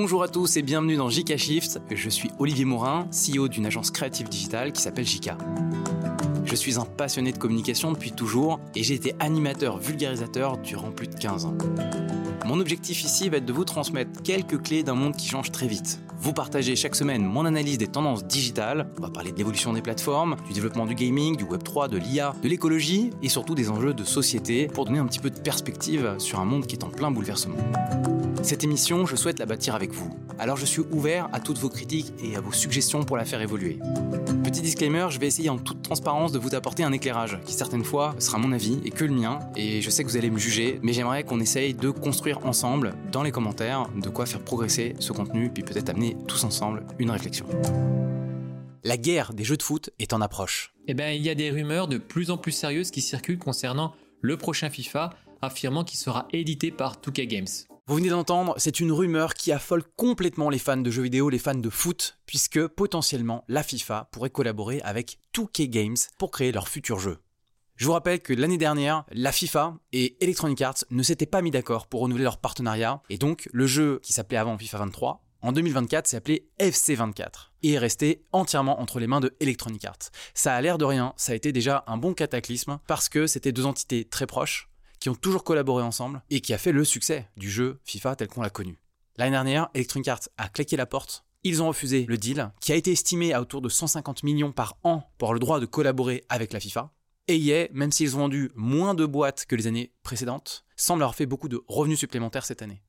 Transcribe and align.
Bonjour 0.00 0.22
à 0.22 0.28
tous 0.28 0.56
et 0.56 0.62
bienvenue 0.62 0.94
dans 0.94 1.10
JK 1.10 1.36
Shift. 1.36 1.80
Je 1.90 2.08
suis 2.08 2.30
Olivier 2.38 2.64
Morin, 2.64 3.08
CEO 3.10 3.48
d'une 3.48 3.66
agence 3.66 3.90
créative 3.90 4.28
digitale 4.28 4.70
qui 4.70 4.80
s'appelle 4.80 5.04
JK. 5.04 5.30
Je 6.44 6.54
suis 6.54 6.78
un 6.78 6.84
passionné 6.84 7.32
de 7.32 7.36
communication 7.36 7.90
depuis 7.90 8.12
toujours 8.12 8.60
et 8.76 8.84
j'ai 8.84 8.94
été 8.94 9.16
animateur 9.18 9.78
vulgarisateur 9.78 10.56
durant 10.58 10.92
plus 10.92 11.08
de 11.08 11.16
15 11.16 11.46
ans. 11.46 11.58
Mon 12.46 12.60
objectif 12.60 13.02
ici 13.02 13.28
va 13.28 13.38
être 13.38 13.44
de 13.44 13.52
vous 13.52 13.64
transmettre 13.64 14.22
quelques 14.22 14.62
clés 14.62 14.84
d'un 14.84 14.94
monde 14.94 15.16
qui 15.16 15.26
change 15.26 15.50
très 15.50 15.66
vite. 15.66 15.98
Vous 16.16 16.32
partagez 16.32 16.76
chaque 16.76 16.94
semaine 16.94 17.24
mon 17.24 17.44
analyse 17.44 17.76
des 17.76 17.88
tendances 17.88 18.24
digitales, 18.24 18.88
on 18.98 19.02
va 19.02 19.10
parler 19.10 19.32
de 19.32 19.36
l'évolution 19.36 19.72
des 19.72 19.82
plateformes, 19.82 20.36
du 20.46 20.52
développement 20.52 20.86
du 20.86 20.94
gaming, 20.94 21.36
du 21.36 21.44
Web3, 21.44 21.88
de 21.88 21.96
l'IA, 21.96 22.36
de 22.40 22.48
l'écologie 22.48 23.10
et 23.20 23.28
surtout 23.28 23.56
des 23.56 23.68
enjeux 23.68 23.94
de 23.94 24.04
société 24.04 24.68
pour 24.68 24.84
donner 24.84 25.00
un 25.00 25.06
petit 25.06 25.18
peu 25.18 25.30
de 25.30 25.40
perspective 25.40 26.14
sur 26.18 26.38
un 26.38 26.44
monde 26.44 26.68
qui 26.68 26.76
est 26.76 26.84
en 26.84 26.88
plein 26.88 27.10
bouleversement. 27.10 27.56
Cette 28.42 28.64
émission, 28.64 29.06
je 29.06 29.16
souhaite 29.16 29.38
la 29.38 29.46
bâtir 29.46 29.74
avec 29.74 29.92
vous. 29.92 30.10
Alors 30.38 30.56
je 30.56 30.64
suis 30.64 30.82
ouvert 30.92 31.28
à 31.32 31.40
toutes 31.40 31.58
vos 31.58 31.68
critiques 31.68 32.12
et 32.22 32.36
à 32.36 32.40
vos 32.40 32.52
suggestions 32.52 33.02
pour 33.02 33.16
la 33.16 33.24
faire 33.24 33.40
évoluer. 33.40 33.78
Petit 34.44 34.62
disclaimer, 34.62 35.06
je 35.10 35.18
vais 35.18 35.26
essayer 35.26 35.50
en 35.50 35.58
toute 35.58 35.82
transparence 35.82 36.32
de 36.32 36.38
vous 36.38 36.54
apporter 36.54 36.84
un 36.84 36.92
éclairage 36.92 37.38
qui 37.44 37.52
certaines 37.52 37.84
fois 37.84 38.14
sera 38.18 38.38
mon 38.38 38.52
avis 38.52 38.78
et 38.84 38.90
que 38.90 39.04
le 39.04 39.12
mien, 39.12 39.40
et 39.56 39.82
je 39.82 39.90
sais 39.90 40.04
que 40.04 40.08
vous 40.08 40.16
allez 40.16 40.30
me 40.30 40.38
juger, 40.38 40.78
mais 40.82 40.92
j'aimerais 40.92 41.24
qu'on 41.24 41.40
essaye 41.40 41.74
de 41.74 41.90
construire 41.90 42.46
ensemble, 42.46 42.94
dans 43.12 43.22
les 43.22 43.32
commentaires, 43.32 43.88
de 43.96 44.08
quoi 44.08 44.26
faire 44.26 44.40
progresser 44.40 44.94
ce 45.00 45.12
contenu, 45.12 45.50
puis 45.50 45.64
peut-être 45.64 45.90
amener 45.90 46.16
tous 46.26 46.44
ensemble 46.44 46.84
une 46.98 47.10
réflexion. 47.10 47.46
La 48.84 48.96
guerre 48.96 49.34
des 49.34 49.44
jeux 49.44 49.56
de 49.56 49.62
foot 49.62 49.90
est 49.98 50.12
en 50.12 50.20
approche. 50.20 50.72
Eh 50.86 50.94
bien, 50.94 51.10
il 51.10 51.22
y 51.22 51.28
a 51.28 51.34
des 51.34 51.50
rumeurs 51.50 51.88
de 51.88 51.98
plus 51.98 52.30
en 52.30 52.38
plus 52.38 52.52
sérieuses 52.52 52.90
qui 52.90 53.02
circulent 53.02 53.38
concernant 53.38 53.92
le 54.20 54.36
prochain 54.36 54.70
FIFA, 54.70 55.10
affirmant 55.42 55.84
qu'il 55.84 55.98
sera 55.98 56.26
édité 56.32 56.70
par 56.70 56.96
2K 56.96 57.26
Games. 57.26 57.77
Vous 57.88 57.94
venez 57.94 58.10
d'entendre, 58.10 58.52
c'est 58.58 58.80
une 58.80 58.92
rumeur 58.92 59.32
qui 59.32 59.50
affole 59.50 59.82
complètement 59.96 60.50
les 60.50 60.58
fans 60.58 60.76
de 60.76 60.90
jeux 60.90 61.04
vidéo, 61.04 61.30
les 61.30 61.38
fans 61.38 61.54
de 61.54 61.70
foot, 61.70 62.18
puisque 62.26 62.66
potentiellement 62.66 63.46
la 63.48 63.62
FIFA 63.62 64.10
pourrait 64.12 64.28
collaborer 64.28 64.82
avec 64.82 65.16
2K 65.34 65.70
Games 65.70 65.96
pour 66.18 66.30
créer 66.30 66.52
leur 66.52 66.68
futur 66.68 66.98
jeu. 66.98 67.16
Je 67.76 67.86
vous 67.86 67.92
rappelle 67.92 68.20
que 68.20 68.34
l'année 68.34 68.58
dernière, 68.58 69.06
la 69.10 69.32
FIFA 69.32 69.78
et 69.94 70.22
Electronic 70.22 70.60
Arts 70.60 70.84
ne 70.90 71.02
s'étaient 71.02 71.24
pas 71.24 71.40
mis 71.40 71.50
d'accord 71.50 71.86
pour 71.86 72.02
renouveler 72.02 72.24
leur 72.24 72.36
partenariat, 72.36 73.00
et 73.08 73.16
donc 73.16 73.48
le 73.54 73.66
jeu 73.66 74.00
qui 74.02 74.12
s'appelait 74.12 74.36
avant 74.36 74.58
FIFA 74.58 74.80
23, 74.80 75.24
en 75.40 75.52
2024 75.52 76.08
s'est 76.08 76.18
appelé 76.18 76.50
FC 76.58 76.94
24 76.94 77.54
et 77.62 77.72
est 77.72 77.78
resté 77.78 78.22
entièrement 78.32 78.82
entre 78.82 79.00
les 79.00 79.06
mains 79.06 79.20
de 79.20 79.34
Electronic 79.40 79.86
Arts. 79.86 80.10
Ça 80.34 80.54
a 80.54 80.60
l'air 80.60 80.76
de 80.76 80.84
rien, 80.84 81.14
ça 81.16 81.32
a 81.32 81.36
été 81.36 81.52
déjà 81.52 81.84
un 81.86 81.96
bon 81.96 82.12
cataclysme 82.12 82.80
parce 82.86 83.08
que 83.08 83.26
c'était 83.26 83.52
deux 83.52 83.64
entités 83.64 84.04
très 84.04 84.26
proches 84.26 84.68
qui 85.00 85.08
ont 85.08 85.14
toujours 85.14 85.44
collaboré 85.44 85.82
ensemble 85.82 86.22
et 86.30 86.40
qui 86.40 86.54
a 86.54 86.58
fait 86.58 86.72
le 86.72 86.84
succès 86.84 87.28
du 87.36 87.50
jeu 87.50 87.80
FIFA 87.84 88.16
tel 88.16 88.28
qu'on 88.28 88.42
l'a 88.42 88.50
connu. 88.50 88.78
L'année 89.16 89.32
dernière, 89.32 89.68
Electronic 89.74 90.08
Arts 90.08 90.28
a 90.36 90.48
claqué 90.48 90.76
la 90.76 90.86
porte. 90.86 91.24
Ils 91.44 91.62
ont 91.62 91.68
refusé 91.68 92.04
le 92.08 92.16
deal, 92.16 92.52
qui 92.60 92.72
a 92.72 92.76
été 92.76 92.92
estimé 92.92 93.32
à 93.32 93.40
autour 93.40 93.60
de 93.60 93.68
150 93.68 94.22
millions 94.22 94.52
par 94.52 94.76
an 94.82 95.02
pour 95.18 95.34
le 95.34 95.40
droit 95.40 95.60
de 95.60 95.66
collaborer 95.66 96.24
avec 96.28 96.52
la 96.52 96.60
FIFA. 96.60 96.92
Et 97.28 97.36
EA, 97.36 97.68
même 97.72 97.92
s'ils 97.92 98.16
ont 98.16 98.20
vendu 98.20 98.50
moins 98.54 98.94
de 98.94 99.06
boîtes 99.06 99.44
que 99.46 99.54
les 99.54 99.66
années 99.66 99.92
précédentes, 100.02 100.64
semble 100.76 101.02
avoir 101.02 101.14
fait 101.14 101.26
beaucoup 101.26 101.48
de 101.48 101.62
revenus 101.68 101.98
supplémentaires 101.98 102.46
cette 102.46 102.62
année. 102.62 102.82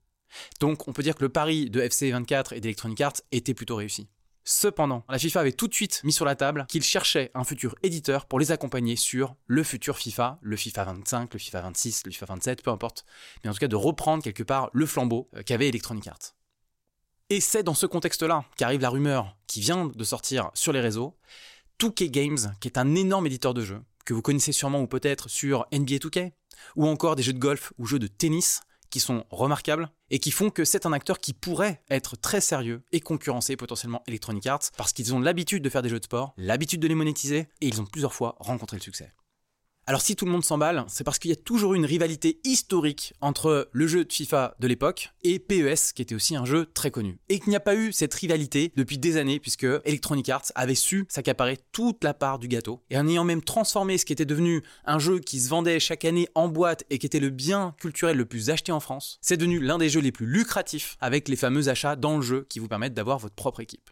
Donc 0.59 0.87
on 0.87 0.93
peut 0.93 1.03
dire 1.03 1.15
que 1.15 1.23
le 1.23 1.29
pari 1.29 1.69
de 1.69 1.81
FC24 1.81 2.53
et 2.53 2.61
d'Electronic 2.61 3.01
Arts 3.01 3.21
était 3.31 3.53
plutôt 3.53 3.75
réussi. 3.75 4.07
Cependant, 4.51 5.03
la 5.07 5.19
FIFA 5.19 5.41
avait 5.41 5.51
tout 5.51 5.67
de 5.67 5.75
suite 5.75 6.01
mis 6.03 6.11
sur 6.11 6.25
la 6.25 6.35
table 6.35 6.65
qu'ils 6.67 6.81
cherchaient 6.81 7.29
un 7.35 7.43
futur 7.43 7.75
éditeur 7.83 8.25
pour 8.25 8.39
les 8.39 8.51
accompagner 8.51 8.95
sur 8.95 9.35
le 9.45 9.61
futur 9.61 9.99
FIFA, 9.99 10.39
le 10.41 10.55
FIFA 10.55 10.85
25, 10.85 11.33
le 11.33 11.39
FIFA 11.39 11.61
26, 11.61 12.01
le 12.07 12.11
FIFA 12.11 12.25
27, 12.25 12.63
peu 12.63 12.71
importe, 12.71 13.05
mais 13.43 13.51
en 13.51 13.53
tout 13.53 13.59
cas 13.59 13.67
de 13.67 13.75
reprendre 13.75 14.23
quelque 14.23 14.41
part 14.41 14.71
le 14.73 14.87
flambeau 14.87 15.29
euh, 15.35 15.43
qu'avait 15.43 15.67
Electronic 15.67 16.07
Arts. 16.07 16.33
Et 17.29 17.41
c'est 17.41 17.61
dans 17.61 17.75
ce 17.75 17.85
contexte-là 17.85 18.43
qu'arrive 18.57 18.81
la 18.81 18.89
rumeur 18.89 19.37
qui 19.45 19.61
vient 19.61 19.85
de 19.85 20.03
sortir 20.03 20.49
sur 20.55 20.73
les 20.73 20.81
réseaux, 20.81 21.15
2K 21.79 22.09
Games, 22.09 22.55
qui 22.59 22.69
est 22.69 22.79
un 22.79 22.95
énorme 22.95 23.27
éditeur 23.27 23.53
de 23.53 23.63
jeux, 23.63 23.83
que 24.03 24.15
vous 24.15 24.23
connaissez 24.23 24.51
sûrement 24.51 24.81
ou 24.81 24.87
peut-être 24.87 25.29
sur 25.29 25.67
NBA 25.71 25.97
2K, 25.97 26.31
ou 26.75 26.87
encore 26.87 27.15
des 27.15 27.21
jeux 27.21 27.33
de 27.33 27.37
golf 27.39 27.71
ou 27.77 27.85
jeux 27.85 27.99
de 27.99 28.07
tennis, 28.07 28.61
qui 28.89 28.99
sont 28.99 29.25
remarquables 29.29 29.89
et 30.09 30.19
qui 30.19 30.31
font 30.31 30.49
que 30.49 30.65
c'est 30.65 30.85
un 30.85 30.93
acteur 30.93 31.19
qui 31.19 31.33
pourrait 31.33 31.81
être 31.89 32.15
très 32.15 32.41
sérieux 32.41 32.83
et 32.91 32.99
concurrencer 32.99 33.55
potentiellement 33.55 34.03
Electronic 34.07 34.47
Arts 34.47 34.71
parce 34.77 34.93
qu'ils 34.93 35.13
ont 35.13 35.19
l'habitude 35.19 35.63
de 35.63 35.69
faire 35.69 35.81
des 35.81 35.89
jeux 35.89 35.99
de 35.99 36.05
sport, 36.05 36.33
l'habitude 36.37 36.81
de 36.81 36.87
les 36.87 36.95
monétiser 36.95 37.47
et 37.61 37.67
ils 37.67 37.81
ont 37.81 37.85
plusieurs 37.85 38.13
fois 38.13 38.35
rencontré 38.39 38.77
le 38.77 38.81
succès. 38.81 39.11
Alors 39.89 40.01
si 40.01 40.15
tout 40.15 40.25
le 40.25 40.31
monde 40.31 40.45
s'emballe, 40.45 40.85
c'est 40.87 41.03
parce 41.03 41.17
qu'il 41.17 41.29
y 41.29 41.33
a 41.33 41.35
toujours 41.35 41.73
une 41.73 41.83
rivalité 41.83 42.39
historique 42.43 43.15
entre 43.21 43.69
le 43.71 43.87
jeu 43.87 44.05
de 44.05 44.13
FIFA 44.13 44.53
de 44.59 44.67
l'époque 44.67 45.09
et 45.23 45.39
PES, 45.39 45.93
qui 45.95 46.03
était 46.03 46.13
aussi 46.13 46.35
un 46.35 46.45
jeu 46.45 46.67
très 46.75 46.91
connu. 46.91 47.17
Et 47.27 47.39
qu'il 47.39 47.49
n'y 47.49 47.55
a 47.55 47.59
pas 47.59 47.73
eu 47.73 47.91
cette 47.91 48.13
rivalité 48.13 48.71
depuis 48.75 48.99
des 48.99 49.17
années, 49.17 49.39
puisque 49.39 49.65
Electronic 49.85 50.29
Arts 50.29 50.51
avait 50.53 50.75
su 50.75 51.07
s'accaparer 51.09 51.57
toute 51.71 52.03
la 52.03 52.13
part 52.13 52.37
du 52.37 52.47
gâteau. 52.47 52.83
Et 52.91 52.99
en 52.99 53.07
ayant 53.07 53.23
même 53.23 53.41
transformé 53.41 53.97
ce 53.97 54.05
qui 54.05 54.13
était 54.13 54.25
devenu 54.25 54.61
un 54.85 54.99
jeu 54.99 55.17
qui 55.17 55.39
se 55.39 55.49
vendait 55.49 55.79
chaque 55.79 56.05
année 56.05 56.27
en 56.35 56.49
boîte 56.49 56.83
et 56.91 56.99
qui 56.99 57.07
était 57.07 57.19
le 57.19 57.31
bien 57.31 57.73
culturel 57.79 58.15
le 58.15 58.25
plus 58.25 58.51
acheté 58.51 58.71
en 58.71 58.79
France, 58.79 59.17
c'est 59.21 59.37
devenu 59.37 59.59
l'un 59.59 59.79
des 59.79 59.89
jeux 59.89 60.01
les 60.01 60.11
plus 60.11 60.27
lucratifs 60.27 60.97
avec 61.01 61.27
les 61.27 61.35
fameux 61.35 61.67
achats 61.67 61.95
dans 61.95 62.17
le 62.17 62.21
jeu 62.21 62.45
qui 62.47 62.59
vous 62.59 62.67
permettent 62.67 62.93
d'avoir 62.93 63.17
votre 63.17 63.33
propre 63.33 63.61
équipe. 63.61 63.89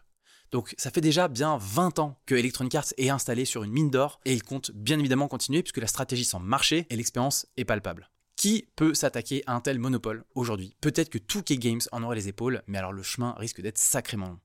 Donc 0.52 0.74
ça 0.78 0.92
fait 0.92 1.02
déjà 1.02 1.28
bien 1.28 1.58
20 1.60 2.00
ans 2.00 2.20
que 2.26 2.36
Electronic 2.36 2.76
Arts 2.76 2.94
est 2.98 3.10
installé 3.10 3.46
sur 3.46 3.64
une 3.64 3.72
mine 3.72 3.90
d'or 3.90 4.20
et 4.26 4.34
il 4.34 4.44
compte 4.44 4.72
bien 4.72 5.00
évidemment 5.00 5.28
continuer 5.28 5.62
puisque 5.62 5.78
la 5.78 5.88
stratégie 5.88 6.26
sans 6.26 6.40
marché 6.40 6.88
et 6.90 6.96
l'expérience 6.96 7.48
est 7.58 7.66
palpable. 7.66 8.10
Qui 8.38 8.68
peut 8.76 8.94
s'attaquer 8.94 9.44
à 9.48 9.56
un 9.56 9.62
tel 9.62 9.80
monopole 9.80 10.24
aujourd'hui? 10.36 10.76
Peut-être 10.80 11.10
que 11.10 11.18
2K 11.18 11.58
Games 11.58 11.82
en 11.92 12.04
aurait 12.04 12.16
les 12.16 12.28
épaules, 12.28 12.62
mais 12.68 12.78
alors 12.78 12.94
le 12.94 13.02
chemin 13.02 13.34
risque 13.38 13.62
d'être 13.62 13.80
sacrément 13.80 14.28
long. 14.28 14.40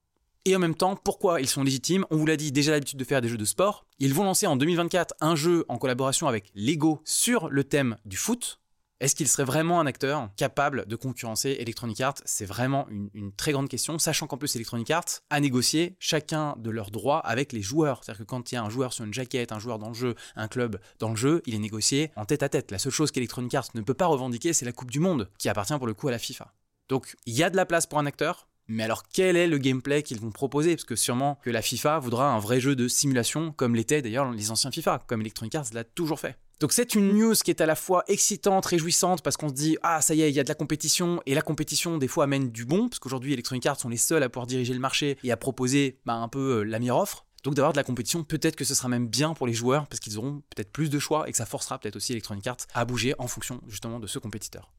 Et 0.44 0.56
en 0.56 0.58
même 0.58 0.74
temps, 0.74 0.96
pourquoi 0.96 1.40
ils 1.40 1.46
sont 1.46 1.62
légitimes? 1.62 2.04
On 2.10 2.16
vous 2.16 2.26
l'a 2.26 2.36
dit, 2.36 2.50
déjà 2.50 2.72
l'habitude 2.72 2.98
de 2.98 3.04
faire 3.04 3.20
des 3.20 3.28
jeux 3.28 3.36
de 3.36 3.44
sport. 3.44 3.86
Ils 4.00 4.12
vont 4.12 4.24
lancer 4.24 4.46
en 4.46 4.56
2024 4.56 5.14
un 5.20 5.36
jeu 5.36 5.64
en 5.68 5.78
collaboration 5.78 6.26
avec 6.26 6.50
Lego 6.56 7.00
sur 7.04 7.48
le 7.48 7.62
thème 7.62 7.96
du 8.04 8.16
foot. 8.16 8.61
Est-ce 9.02 9.16
qu'il 9.16 9.26
serait 9.26 9.42
vraiment 9.42 9.80
un 9.80 9.86
acteur 9.86 10.30
capable 10.36 10.86
de 10.86 10.94
concurrencer 10.94 11.56
Electronic 11.58 12.00
Arts? 12.00 12.22
C'est 12.24 12.44
vraiment 12.44 12.86
une, 12.88 13.32
très 13.32 13.50
grande 13.50 13.68
question, 13.68 13.98
sachant 13.98 14.28
qu'en 14.28 14.36
plus 14.36 14.54
Electronic 14.54 14.92
Arts 14.92 15.22
a 15.28 15.40
négocié 15.40 15.96
chacun 15.98 16.54
de 16.58 16.70
leurs 16.70 16.92
droits 16.92 17.18
avec 17.18 17.52
les 17.52 17.62
joueurs. 17.62 18.04
C'est-à-dire 18.04 18.20
que 18.20 18.30
quand 18.30 18.52
il 18.52 18.54
y 18.54 18.58
a 18.58 18.62
un 18.62 18.70
joueur 18.70 18.92
sur 18.92 19.04
une 19.04 19.12
jaquette, 19.12 19.50
un 19.50 19.58
joueur 19.58 19.80
dans 19.80 19.88
le 19.88 19.94
jeu, 19.94 20.14
un 20.36 20.46
club 20.46 20.78
dans 21.00 21.08
le 21.08 21.16
jeu, 21.16 21.42
il 21.46 21.56
est 21.56 21.58
négocié 21.58 22.12
en 22.14 22.24
tête 22.26 22.44
à 22.44 22.48
tête. 22.48 22.70
La 22.70 22.78
seule 22.78 22.92
chose 22.92 23.10
qu'Electronic 23.10 23.52
Arts 23.56 23.70
ne 23.74 23.80
peut 23.80 23.92
pas 23.92 24.06
revendiquer, 24.06 24.52
c'est 24.52 24.64
la 24.64 24.70
Coupe 24.70 24.92
du 24.92 25.00
Monde, 25.00 25.28
qui 25.36 25.48
appartient 25.48 25.76
pour 25.76 25.88
le 25.88 25.94
coup 25.94 26.06
à 26.06 26.12
la 26.12 26.20
FIFA. 26.20 26.54
Donc 26.88 27.16
il 27.26 27.34
y 27.34 27.42
a 27.42 27.50
de 27.50 27.56
la 27.56 27.66
place 27.66 27.88
pour 27.88 27.98
un 27.98 28.06
acteur, 28.06 28.46
mais 28.68 28.84
alors 28.84 29.02
quel 29.12 29.36
est 29.36 29.48
le 29.48 29.58
gameplay 29.58 30.04
qu'ils 30.04 30.20
vont 30.20 30.30
proposer? 30.30 30.76
Parce 30.76 30.84
que 30.84 30.94
sûrement 30.94 31.40
que 31.42 31.50
la 31.50 31.60
FIFA 31.60 31.98
voudra 31.98 32.32
un 32.32 32.38
vrai 32.38 32.60
jeu 32.60 32.76
de 32.76 32.86
simulation, 32.86 33.50
comme 33.50 33.74
l'était 33.74 34.00
d'ailleurs 34.00 34.30
les 34.30 34.52
anciens 34.52 34.70
FIFA, 34.70 35.02
comme 35.08 35.22
Electronic 35.22 35.56
Arts 35.56 35.66
l'a 35.72 35.82
toujours 35.82 36.20
fait. 36.20 36.36
Donc 36.62 36.72
c'est 36.72 36.94
une 36.94 37.12
news 37.12 37.34
qui 37.34 37.50
est 37.50 37.60
à 37.60 37.66
la 37.66 37.74
fois 37.74 38.04
excitante, 38.06 38.66
réjouissante, 38.66 39.20
parce 39.20 39.36
qu'on 39.36 39.48
se 39.48 39.52
dit, 39.52 39.76
ah 39.82 40.00
ça 40.00 40.14
y 40.14 40.22
est, 40.22 40.30
il 40.30 40.36
y 40.36 40.38
a 40.38 40.44
de 40.44 40.48
la 40.48 40.54
compétition, 40.54 41.20
et 41.26 41.34
la 41.34 41.42
compétition 41.42 41.98
des 41.98 42.06
fois 42.06 42.22
amène 42.22 42.52
du 42.52 42.64
bon, 42.64 42.88
parce 42.88 43.00
qu'aujourd'hui 43.00 43.32
Electronic 43.32 43.66
Arts 43.66 43.80
sont 43.80 43.88
les 43.88 43.96
seuls 43.96 44.22
à 44.22 44.28
pouvoir 44.28 44.46
diriger 44.46 44.72
le 44.72 44.78
marché 44.78 45.18
et 45.24 45.32
à 45.32 45.36
proposer 45.36 45.98
bah, 46.06 46.14
un 46.14 46.28
peu 46.28 46.60
euh, 46.60 46.62
la 46.62 46.78
meilleure 46.78 46.98
offre. 46.98 47.26
Donc 47.42 47.54
d'avoir 47.54 47.72
de 47.72 47.78
la 47.78 47.82
compétition, 47.82 48.22
peut-être 48.22 48.54
que 48.54 48.64
ce 48.64 48.76
sera 48.76 48.88
même 48.88 49.08
bien 49.08 49.34
pour 49.34 49.48
les 49.48 49.54
joueurs, 49.54 49.88
parce 49.88 49.98
qu'ils 49.98 50.18
auront 50.18 50.44
peut-être 50.54 50.70
plus 50.70 50.88
de 50.88 51.00
choix, 51.00 51.28
et 51.28 51.32
que 51.32 51.36
ça 51.36 51.46
forcera 51.46 51.80
peut-être 51.80 51.96
aussi 51.96 52.12
Electronic 52.12 52.46
Arts 52.46 52.58
à 52.74 52.84
bouger 52.84 53.16
en 53.18 53.26
fonction 53.26 53.60
justement 53.66 53.98
de 53.98 54.06
ce 54.06 54.20
compétiteur. 54.20 54.70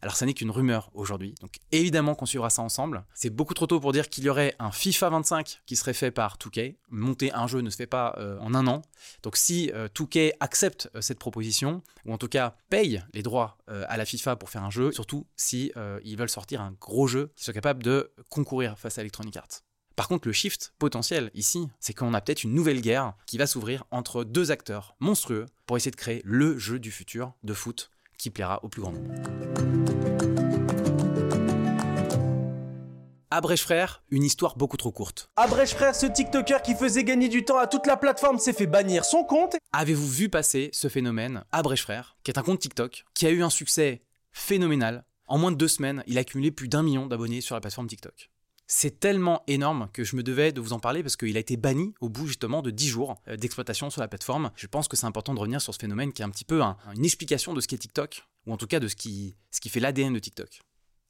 Alors 0.00 0.14
ça 0.14 0.26
n'est 0.26 0.34
qu'une 0.34 0.50
rumeur 0.50 0.90
aujourd'hui, 0.94 1.34
donc 1.40 1.56
évidemment 1.72 2.14
qu'on 2.14 2.26
suivra 2.26 2.50
ça 2.50 2.62
ensemble. 2.62 3.04
C'est 3.14 3.30
beaucoup 3.30 3.54
trop 3.54 3.66
tôt 3.66 3.80
pour 3.80 3.92
dire 3.92 4.08
qu'il 4.08 4.24
y 4.24 4.28
aurait 4.28 4.54
un 4.58 4.70
FIFA 4.70 5.10
25 5.10 5.62
qui 5.66 5.76
serait 5.76 5.94
fait 5.94 6.10
par 6.10 6.36
2K. 6.36 6.76
Monter 6.90 7.32
un 7.32 7.46
jeu 7.46 7.60
ne 7.60 7.70
se 7.70 7.76
fait 7.76 7.86
pas 7.86 8.14
euh, 8.18 8.38
en 8.40 8.54
un 8.54 8.66
an. 8.68 8.82
Donc 9.22 9.36
si 9.36 9.72
2K 9.74 10.18
euh, 10.18 10.30
accepte 10.40 10.88
euh, 10.94 11.00
cette 11.00 11.18
proposition, 11.18 11.82
ou 12.04 12.12
en 12.12 12.18
tout 12.18 12.28
cas 12.28 12.56
paye 12.70 13.02
les 13.12 13.22
droits 13.22 13.58
à 13.66 13.96
la 13.96 14.04
FIFA 14.04 14.36
pour 14.36 14.50
faire 14.50 14.62
un 14.62 14.70
jeu, 14.70 14.92
surtout 14.92 15.26
si 15.36 15.72
ils 16.04 16.16
veulent 16.16 16.30
sortir 16.30 16.60
un 16.60 16.72
gros 16.80 17.06
jeu 17.06 17.30
qui 17.36 17.44
soit 17.44 17.52
capable 17.52 17.82
de 17.82 18.10
concourir 18.30 18.78
face 18.78 18.96
à 18.98 19.02
Electronic 19.02 19.36
Arts. 19.36 19.62
Par 19.98 20.06
contre, 20.06 20.28
le 20.28 20.32
shift 20.32 20.74
potentiel 20.78 21.30
ici, 21.34 21.68
c'est 21.80 21.92
qu'on 21.92 22.14
a 22.14 22.20
peut-être 22.20 22.44
une 22.44 22.54
nouvelle 22.54 22.80
guerre 22.80 23.14
qui 23.26 23.36
va 23.36 23.48
s'ouvrir 23.48 23.84
entre 23.90 24.22
deux 24.22 24.52
acteurs 24.52 24.94
monstrueux 25.00 25.46
pour 25.66 25.76
essayer 25.76 25.90
de 25.90 25.96
créer 25.96 26.22
le 26.24 26.56
jeu 26.56 26.78
du 26.78 26.92
futur 26.92 27.32
de 27.42 27.52
foot 27.52 27.90
qui 28.18 28.30
plaira 28.30 28.60
au 28.62 28.68
plus 28.68 28.82
grand 28.82 28.92
nombre. 28.92 29.14
Abrèche 33.30 33.62
Frère, 33.62 34.02
une 34.10 34.24
histoire 34.24 34.56
beaucoup 34.56 34.78
trop 34.78 34.90
courte. 34.90 35.30
Abrèche 35.36 35.74
Frère, 35.74 35.94
ce 35.94 36.06
TikToker 36.06 36.62
qui 36.62 36.74
faisait 36.74 37.04
gagner 37.04 37.28
du 37.28 37.44
temps 37.44 37.58
à 37.58 37.66
toute 37.66 37.86
la 37.86 37.96
plateforme 37.96 38.38
s'est 38.38 38.52
fait 38.52 38.66
bannir 38.66 39.04
son 39.04 39.22
compte. 39.22 39.56
Avez-vous 39.72 40.08
vu 40.08 40.28
passer 40.28 40.70
ce 40.72 40.88
phénomène? 40.88 41.44
Abrèche 41.52 41.82
Frère, 41.82 42.16
qui 42.24 42.30
est 42.30 42.38
un 42.38 42.42
compte 42.42 42.58
TikTok, 42.58 43.04
qui 43.14 43.26
a 43.26 43.30
eu 43.30 43.42
un 43.42 43.50
succès 43.50 44.02
phénoménal. 44.32 45.04
En 45.26 45.36
moins 45.36 45.52
de 45.52 45.56
deux 45.56 45.68
semaines, 45.68 46.02
il 46.06 46.16
a 46.16 46.22
accumulé 46.22 46.50
plus 46.50 46.68
d'un 46.68 46.82
million 46.82 47.06
d'abonnés 47.06 47.42
sur 47.42 47.54
la 47.54 47.60
plateforme 47.60 47.86
TikTok. 47.86 48.30
C'est 48.70 49.00
tellement 49.00 49.42
énorme 49.46 49.88
que 49.94 50.04
je 50.04 50.14
me 50.14 50.22
devais 50.22 50.52
de 50.52 50.60
vous 50.60 50.74
en 50.74 50.78
parler 50.78 51.02
parce 51.02 51.16
qu'il 51.16 51.34
a 51.38 51.40
été 51.40 51.56
banni 51.56 51.94
au 52.02 52.10
bout 52.10 52.26
justement 52.26 52.60
de 52.60 52.70
10 52.70 52.88
jours 52.88 53.14
euh, 53.26 53.38
d'exploitation 53.38 53.88
sur 53.88 54.02
la 54.02 54.08
plateforme. 54.08 54.50
Je 54.56 54.66
pense 54.66 54.88
que 54.88 54.96
c'est 54.96 55.06
important 55.06 55.32
de 55.32 55.40
revenir 55.40 55.62
sur 55.62 55.72
ce 55.72 55.78
phénomène 55.78 56.12
qui 56.12 56.20
est 56.20 56.24
un 56.26 56.28
petit 56.28 56.44
peu 56.44 56.60
une 56.60 57.04
explication 57.04 57.54
de 57.54 57.62
ce 57.62 57.66
qu'est 57.66 57.78
TikTok, 57.78 58.28
ou 58.46 58.52
en 58.52 58.58
tout 58.58 58.66
cas 58.66 58.78
de 58.78 58.86
ce 58.86 58.94
qui, 58.94 59.36
ce 59.50 59.62
qui 59.62 59.70
fait 59.70 59.80
l'ADN 59.80 60.12
de 60.12 60.18
TikTok. 60.18 60.60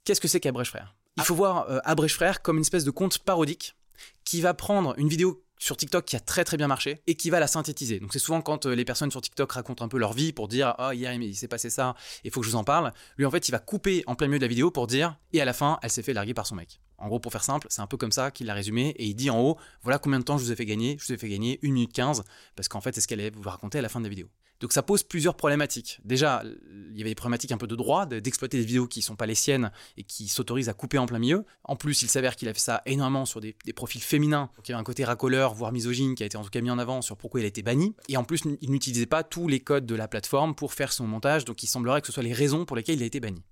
Qu'est-ce 0.04 0.20
que 0.20 0.28
c'est 0.28 0.38
qu'Abrèche 0.38 0.68
Frère 0.68 0.94
Il 1.16 1.24
faut 1.24 1.34
voir 1.34 1.68
euh, 1.68 1.80
Abrèche 1.82 2.14
Frère 2.14 2.42
comme 2.42 2.58
une 2.58 2.62
espèce 2.62 2.84
de 2.84 2.92
compte 2.92 3.18
parodique 3.18 3.74
qui 4.22 4.40
va 4.40 4.54
prendre 4.54 4.94
une 4.96 5.08
vidéo 5.08 5.44
sur 5.58 5.76
TikTok 5.76 6.04
qui 6.04 6.14
a 6.14 6.20
très 6.20 6.44
très 6.44 6.56
bien 6.56 6.68
marché 6.68 7.02
et 7.08 7.16
qui 7.16 7.28
va 7.28 7.40
la 7.40 7.48
synthétiser. 7.48 7.98
Donc 7.98 8.12
c'est 8.12 8.20
souvent 8.20 8.40
quand 8.40 8.66
euh, 8.66 8.76
les 8.76 8.84
personnes 8.84 9.10
sur 9.10 9.20
TikTok 9.20 9.50
racontent 9.50 9.84
un 9.84 9.88
peu 9.88 9.98
leur 9.98 10.12
vie 10.12 10.32
pour 10.32 10.46
dire 10.46 10.76
ah 10.78 10.94
hier 10.94 11.12
il 11.12 11.34
s'est 11.34 11.48
passé 11.48 11.70
ça, 11.70 11.96
il 12.22 12.30
faut 12.30 12.38
que 12.38 12.46
je 12.46 12.52
vous 12.52 12.56
en 12.56 12.62
parle. 12.62 12.92
Lui 13.16 13.26
en 13.26 13.32
fait 13.32 13.48
il 13.48 13.50
va 13.52 13.58
couper 13.58 14.04
en 14.06 14.14
plein 14.14 14.28
milieu 14.28 14.38
de 14.38 14.44
la 14.44 14.48
vidéo 14.48 14.70
pour 14.70 14.86
dire 14.86 15.18
et 15.32 15.40
à 15.40 15.44
la 15.44 15.52
fin 15.52 15.80
elle 15.82 15.90
s'est 15.90 16.04
fait 16.04 16.12
larguer 16.12 16.34
par 16.34 16.46
son 16.46 16.54
mec. 16.54 16.80
En 16.98 17.08
gros 17.08 17.20
pour 17.20 17.32
faire 17.32 17.44
simple 17.44 17.66
c'est 17.70 17.82
un 17.82 17.86
peu 17.86 17.96
comme 17.96 18.12
ça 18.12 18.30
qu'il 18.30 18.46
l'a 18.46 18.54
résumé 18.54 18.88
et 18.96 19.06
il 19.06 19.14
dit 19.14 19.30
en 19.30 19.40
haut 19.40 19.56
voilà 19.82 19.98
combien 19.98 20.18
de 20.18 20.24
temps 20.24 20.38
je 20.38 20.44
vous 20.44 20.52
ai 20.52 20.56
fait 20.56 20.66
gagner, 20.66 20.96
je 21.00 21.06
vous 21.06 21.12
ai 21.12 21.18
fait 21.18 21.28
gagner 21.28 21.58
1 21.62 21.68
minute 21.68 21.92
15 21.92 22.24
parce 22.56 22.68
qu'en 22.68 22.80
fait 22.80 22.94
c'est 22.94 23.00
ce 23.00 23.08
qu'elle 23.08 23.20
allait 23.20 23.30
vous 23.30 23.48
raconter 23.48 23.78
à 23.78 23.82
la 23.82 23.88
fin 23.88 24.00
de 24.00 24.04
la 24.04 24.10
vidéo. 24.10 24.28
Donc 24.60 24.72
ça 24.72 24.82
pose 24.82 25.04
plusieurs 25.04 25.36
problématiques. 25.36 26.00
Déjà, 26.04 26.42
il 26.44 26.96
y 26.96 27.00
avait 27.00 27.10
des 27.10 27.14
problématiques 27.14 27.52
un 27.52 27.58
peu 27.58 27.66
de 27.66 27.76
droit, 27.76 28.06
d'exploiter 28.06 28.58
des 28.58 28.64
vidéos 28.64 28.88
qui 28.88 29.00
ne 29.00 29.04
sont 29.04 29.16
pas 29.16 29.26
les 29.26 29.36
siennes 29.36 29.70
et 29.96 30.02
qui 30.02 30.28
s'autorisent 30.28 30.68
à 30.68 30.74
couper 30.74 30.98
en 30.98 31.06
plein 31.06 31.18
milieu. 31.18 31.44
En 31.64 31.76
plus, 31.76 32.02
il 32.02 32.08
s'avère 32.08 32.34
qu'il 32.34 32.48
a 32.48 32.54
fait 32.54 32.60
ça 32.60 32.82
énormément 32.84 33.24
sur 33.24 33.40
des, 33.40 33.54
profils 33.74 34.02
féminins. 34.02 34.50
Donc 34.56 34.68
il 34.68 34.72
y 34.72 34.74
avait 34.74 34.80
un 34.80 34.84
côté 34.84 35.04
racoleur, 35.04 35.54
voire 35.54 35.72
misogyne, 35.72 36.14
qui 36.14 36.24
a 36.24 36.26
été 36.26 36.36
en 36.36 36.42
tout 36.42 36.50
cas 36.50 36.60
mis 36.60 36.70
en 36.70 36.78
avant 36.78 37.02
sur 37.02 37.16
pourquoi 37.16 37.40
il 37.40 37.44
a 37.44 37.48
été 37.48 37.62
banni. 37.62 37.94
Et 38.08 38.16
en 38.16 38.24
plus, 38.24 38.42
il 38.60 38.70
n'utilisait 38.70 39.06
pas 39.06 39.22
tous 39.22 39.46
les 39.46 39.60
codes 39.60 39.86
de 39.86 39.94
la 39.94 40.08
plateforme 40.08 40.54
pour 40.54 40.74
faire 40.74 40.92
son 40.92 41.06
montage, 41.06 41.44
donc 41.44 41.62
il 41.62 41.68
semblerait 41.68 42.00
que 42.00 42.08
ce 42.08 42.12
soit 42.12 42.22
les 42.22 42.32
raisons 42.32 42.64
pour 42.64 42.76
lesquelles 42.76 42.96
il 42.96 43.02
a 43.02 43.06
été 43.06 43.20
banni. 43.20 43.44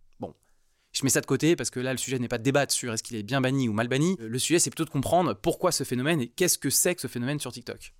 Je 0.96 1.04
mets 1.04 1.10
ça 1.10 1.20
de 1.20 1.26
côté 1.26 1.56
parce 1.56 1.68
que 1.68 1.78
là, 1.78 1.92
le 1.92 1.98
sujet 1.98 2.18
n'est 2.18 2.26
pas 2.26 2.38
de 2.38 2.42
débattre 2.42 2.72
sur 2.72 2.90
est-ce 2.90 3.02
qu'il 3.02 3.16
est 3.16 3.22
bien 3.22 3.42
banni 3.42 3.68
ou 3.68 3.74
mal 3.74 3.86
banni. 3.86 4.16
Le 4.18 4.38
sujet, 4.38 4.58
c'est 4.58 4.70
plutôt 4.70 4.86
de 4.86 4.90
comprendre 4.90 5.34
pourquoi 5.34 5.70
ce 5.70 5.84
phénomène 5.84 6.22
et 6.22 6.28
qu'est-ce 6.28 6.56
que 6.56 6.70
c'est 6.70 6.94
que 6.94 7.02
ce 7.02 7.06
phénomène 7.06 7.38
sur 7.38 7.52
TikTok. 7.52 7.92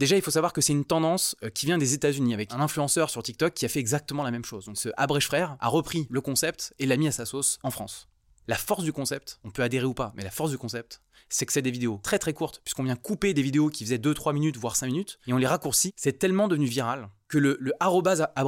Déjà, 0.00 0.16
il 0.16 0.22
faut 0.22 0.32
savoir 0.32 0.52
que 0.52 0.60
c'est 0.60 0.72
une 0.72 0.84
tendance 0.84 1.36
euh, 1.44 1.50
qui 1.50 1.66
vient 1.66 1.78
des 1.78 1.94
États-Unis 1.94 2.34
avec 2.34 2.52
un 2.52 2.58
influenceur 2.58 3.10
sur 3.10 3.22
TikTok 3.22 3.54
qui 3.54 3.64
a 3.64 3.68
fait 3.68 3.78
exactement 3.78 4.24
la 4.24 4.32
même 4.32 4.44
chose. 4.44 4.64
Donc 4.64 4.76
ce 4.76 4.88
Abrèche 4.96 5.26
Frère 5.26 5.56
a 5.60 5.68
repris 5.68 6.08
le 6.10 6.20
concept 6.20 6.74
et 6.80 6.86
l'a 6.86 6.96
mis 6.96 7.06
à 7.06 7.12
sa 7.12 7.26
sauce 7.26 7.60
en 7.62 7.70
France. 7.70 8.08
La 8.46 8.56
force 8.56 8.84
du 8.84 8.92
concept, 8.92 9.40
on 9.44 9.50
peut 9.50 9.62
adhérer 9.62 9.86
ou 9.86 9.94
pas, 9.94 10.12
mais 10.16 10.22
la 10.22 10.30
force 10.30 10.50
du 10.50 10.58
concept, 10.58 11.00
c'est 11.30 11.46
que 11.46 11.52
c'est 11.52 11.62
des 11.62 11.70
vidéos 11.70 11.98
très 12.02 12.18
très 12.18 12.34
courtes, 12.34 12.60
puisqu'on 12.62 12.82
vient 12.82 12.96
couper 12.96 13.32
des 13.32 13.40
vidéos 13.40 13.70
qui 13.70 13.84
faisaient 13.84 13.96
2-3 13.96 14.34
minutes, 14.34 14.58
voire 14.58 14.76
5 14.76 14.86
minutes, 14.86 15.18
et 15.26 15.32
on 15.32 15.38
les 15.38 15.46
raccourcit. 15.46 15.92
C'est 15.96 16.18
tellement 16.18 16.46
devenu 16.46 16.66
viral 16.66 17.08
que 17.28 17.38
le, 17.38 17.56
le 17.58 17.72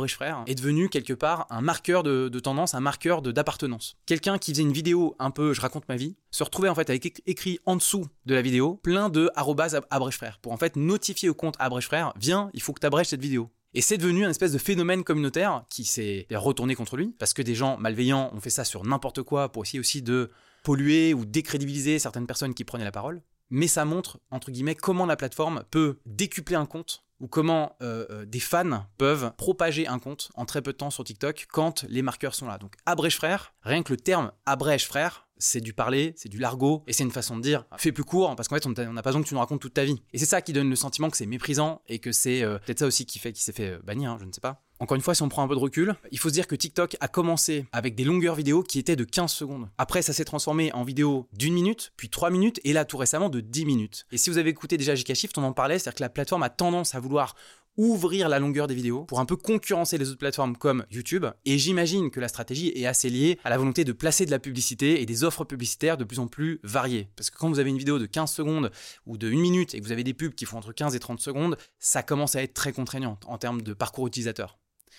frère 0.08 0.44
est 0.46 0.54
devenu 0.54 0.88
quelque 0.88 1.14
part 1.14 1.46
un 1.50 1.62
marqueur 1.62 2.02
de, 2.02 2.28
tendance, 2.38 2.74
un 2.74 2.80
marqueur 2.80 3.22
d'appartenance. 3.22 3.96
Quelqu'un 4.04 4.38
qui 4.38 4.52
faisait 4.52 4.62
une 4.62 4.72
vidéo 4.72 5.16
un 5.18 5.30
peu 5.30 5.54
je 5.54 5.60
raconte 5.60 5.88
ma 5.88 5.96
vie, 5.96 6.16
se 6.30 6.44
retrouvait 6.44 6.68
en 6.68 6.74
fait 6.74 6.90
avec 6.90 7.22
écrit 7.26 7.58
en 7.64 7.76
dessous 7.76 8.06
de 8.26 8.34
la 8.34 8.42
vidéo 8.42 8.78
plein 8.82 9.08
de 9.08 9.30
arrobase 9.34 9.80
frère 10.12 10.38
pour 10.40 10.52
en 10.52 10.56
fait 10.58 10.76
notifier 10.76 11.28
au 11.30 11.34
compte 11.34 11.56
frère, 11.80 12.12
viens, 12.16 12.50
il 12.52 12.60
faut 12.62 12.72
que 12.74 12.80
tu 12.80 12.86
abrèges 12.86 13.08
cette 13.08 13.22
vidéo. 13.22 13.50
Et 13.76 13.82
c'est 13.82 13.98
devenu 13.98 14.24
un 14.24 14.30
espèce 14.30 14.52
de 14.52 14.58
phénomène 14.58 15.04
communautaire 15.04 15.64
qui 15.68 15.84
s'est 15.84 16.26
retourné 16.32 16.74
contre 16.74 16.96
lui, 16.96 17.14
parce 17.18 17.34
que 17.34 17.42
des 17.42 17.54
gens 17.54 17.76
malveillants 17.76 18.30
ont 18.32 18.40
fait 18.40 18.48
ça 18.48 18.64
sur 18.64 18.86
n'importe 18.86 19.22
quoi 19.22 19.52
pour 19.52 19.64
essayer 19.64 19.78
aussi 19.78 20.00
de 20.00 20.30
polluer 20.62 21.12
ou 21.12 21.26
décrédibiliser 21.26 21.98
certaines 21.98 22.26
personnes 22.26 22.54
qui 22.54 22.64
prenaient 22.64 22.84
la 22.84 22.90
parole. 22.90 23.20
Mais 23.50 23.66
ça 23.66 23.84
montre, 23.84 24.18
entre 24.30 24.50
guillemets, 24.50 24.74
comment 24.74 25.04
la 25.04 25.16
plateforme 25.16 25.62
peut 25.70 25.98
décupler 26.06 26.56
un 26.56 26.64
compte 26.64 27.04
ou 27.20 27.28
comment 27.28 27.76
euh, 27.82 28.06
euh, 28.08 28.24
des 28.24 28.40
fans 28.40 28.86
peuvent 28.96 29.32
propager 29.36 29.86
un 29.86 29.98
compte 29.98 30.30
en 30.36 30.46
très 30.46 30.62
peu 30.62 30.72
de 30.72 30.78
temps 30.78 30.90
sur 30.90 31.04
TikTok 31.04 31.46
quand 31.52 31.84
les 31.90 32.00
marqueurs 32.00 32.34
sont 32.34 32.46
là. 32.46 32.56
Donc 32.56 32.76
abrège 32.86 33.16
frère, 33.16 33.52
rien 33.60 33.82
que 33.82 33.92
le 33.92 33.98
terme 33.98 34.32
abrège 34.46 34.86
frère, 34.86 35.25
c'est 35.38 35.60
du 35.60 35.72
parler, 35.72 36.14
c'est 36.16 36.28
du 36.28 36.38
largot, 36.38 36.82
et 36.86 36.92
c'est 36.92 37.04
une 37.04 37.10
façon 37.10 37.36
de 37.36 37.42
dire 37.42 37.64
fais 37.76 37.92
plus 37.92 38.04
court, 38.04 38.34
parce 38.36 38.48
qu'en 38.48 38.56
fait 38.56 38.66
on 38.66 38.92
n'a 38.92 39.02
pas 39.02 39.10
besoin 39.10 39.22
que 39.22 39.28
tu 39.28 39.34
nous 39.34 39.40
racontes 39.40 39.60
toute 39.60 39.74
ta 39.74 39.84
vie. 39.84 40.02
Et 40.12 40.18
c'est 40.18 40.26
ça 40.26 40.42
qui 40.42 40.52
donne 40.52 40.70
le 40.70 40.76
sentiment 40.76 41.10
que 41.10 41.16
c'est 41.16 41.26
méprisant, 41.26 41.82
et 41.88 41.98
que 41.98 42.12
c'est 42.12 42.42
euh, 42.42 42.58
peut-être 42.58 42.80
ça 42.80 42.86
aussi 42.86 43.06
qui 43.06 43.18
fait 43.18 43.32
qu'il 43.32 43.42
s'est 43.42 43.52
fait 43.52 43.78
bannir, 43.84 44.10
hein, 44.10 44.16
je 44.20 44.24
ne 44.24 44.32
sais 44.32 44.40
pas. 44.40 44.62
Encore 44.78 44.94
une 44.94 45.00
fois, 45.00 45.14
si 45.14 45.22
on 45.22 45.28
prend 45.30 45.42
un 45.42 45.48
peu 45.48 45.54
de 45.54 45.60
recul, 45.60 45.94
il 46.10 46.18
faut 46.18 46.28
se 46.28 46.34
dire 46.34 46.46
que 46.46 46.54
TikTok 46.54 46.96
a 47.00 47.08
commencé 47.08 47.64
avec 47.72 47.94
des 47.94 48.04
longueurs 48.04 48.34
vidéo 48.34 48.62
qui 48.62 48.78
étaient 48.78 48.96
de 48.96 49.04
15 49.04 49.32
secondes. 49.32 49.70
Après, 49.78 50.02
ça 50.02 50.12
s'est 50.12 50.26
transformé 50.26 50.70
en 50.74 50.82
vidéo 50.82 51.28
d'une 51.32 51.54
minute, 51.54 51.92
puis 51.96 52.10
3 52.10 52.30
minutes, 52.30 52.60
et 52.64 52.74
là 52.74 52.84
tout 52.84 52.98
récemment 52.98 53.30
de 53.30 53.40
10 53.40 53.64
minutes. 53.64 54.06
Et 54.12 54.18
si 54.18 54.28
vous 54.28 54.36
avez 54.36 54.50
écouté 54.50 54.76
déjà 54.76 54.94
JK 54.94 55.14
Shift, 55.14 55.38
on 55.38 55.44
en 55.44 55.52
parlait, 55.52 55.78
c'est-à-dire 55.78 55.96
que 55.96 56.02
la 56.02 56.10
plateforme 56.10 56.42
a 56.42 56.50
tendance 56.50 56.94
à 56.94 57.00
vouloir 57.00 57.34
ouvrir 57.76 58.28
la 58.28 58.38
longueur 58.38 58.66
des 58.66 58.74
vidéos 58.74 59.04
pour 59.04 59.20
un 59.20 59.26
peu 59.26 59.36
concurrencer 59.36 59.98
les 59.98 60.08
autres 60.08 60.18
plateformes 60.18 60.56
comme 60.56 60.84
YouTube. 60.90 61.26
Et 61.44 61.58
j'imagine 61.58 62.10
que 62.10 62.20
la 62.20 62.28
stratégie 62.28 62.72
est 62.74 62.86
assez 62.86 63.10
liée 63.10 63.38
à 63.44 63.50
la 63.50 63.58
volonté 63.58 63.84
de 63.84 63.92
placer 63.92 64.26
de 64.26 64.30
la 64.30 64.38
publicité 64.38 65.00
et 65.00 65.06
des 65.06 65.24
offres 65.24 65.44
publicitaires 65.44 65.96
de 65.96 66.04
plus 66.04 66.18
en 66.18 66.26
plus 66.26 66.60
variées. 66.62 67.08
Parce 67.16 67.30
que 67.30 67.36
quand 67.38 67.48
vous 67.48 67.58
avez 67.58 67.70
une 67.70 67.78
vidéo 67.78 67.98
de 67.98 68.06
15 68.06 68.30
secondes 68.30 68.70
ou 69.06 69.16
de 69.16 69.28
1 69.28 69.30
minute 69.40 69.74
et 69.74 69.80
que 69.80 69.84
vous 69.84 69.92
avez 69.92 70.04
des 70.04 70.14
pubs 70.14 70.34
qui 70.34 70.44
font 70.44 70.58
entre 70.58 70.72
15 70.72 70.94
et 70.94 71.00
30 71.00 71.20
secondes, 71.20 71.56
ça 71.78 72.02
commence 72.02 72.36
à 72.36 72.42
être 72.42 72.54
très 72.54 72.72
contraignant 72.72 73.18
en 73.26 73.38
termes 73.38 73.62
de 73.62 73.74
parcours 73.74 74.06
utilisateur. 74.06 74.58